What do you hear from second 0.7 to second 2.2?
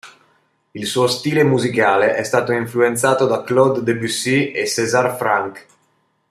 Il suo stile musicale